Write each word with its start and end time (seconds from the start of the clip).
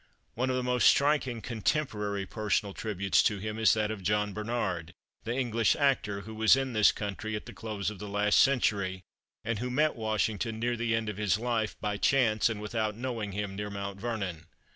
One 0.33 0.49
of 0.49 0.55
the 0.55 0.63
most 0.63 0.89
striking 0.89 1.43
contemporary 1.43 2.25
personal 2.25 2.73
tributes 2.73 3.21
to 3.21 3.37
him 3.37 3.59
is 3.59 3.75
that 3.75 3.91
of 3.91 4.01
John 4.01 4.33
Bernard, 4.33 4.93
the 5.25 5.35
English 5.35 5.75
actor, 5.75 6.21
who 6.21 6.33
was 6.33 6.55
in 6.55 6.73
this 6.73 6.91
country 6.91 7.35
at 7.35 7.45
the 7.45 7.53
close 7.53 7.91
of 7.91 7.99
the 7.99 8.09
last 8.09 8.39
century, 8.39 9.03
and 9.45 9.59
who 9.59 9.69
met 9.69 9.95
Washington 9.95 10.57
near 10.59 10.75
the 10.75 10.95
end 10.95 11.07
of 11.07 11.17
his 11.17 11.37
life, 11.37 11.75
by 11.79 11.97
chance 11.97 12.49
and 12.49 12.59
without 12.59 12.97
knowing 12.97 13.33
him, 13.33 13.55
near 13.55 13.69
Mount 13.69 13.99
Vernon. 14.01 14.47